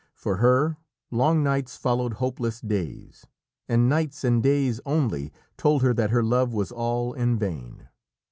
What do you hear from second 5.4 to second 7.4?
told her that her love was all in